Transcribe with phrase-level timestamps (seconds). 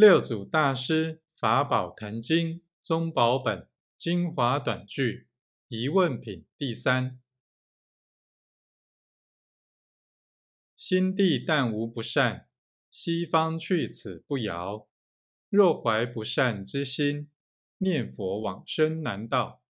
[0.00, 5.28] 六祖大师法宝坛经宗宝本精华短句
[5.68, 7.20] 疑问品第三：
[10.74, 12.48] 心地但无不善，
[12.90, 14.88] 西方去此不遥。
[15.50, 17.30] 若怀不善之心，
[17.76, 19.62] 念佛往生难到。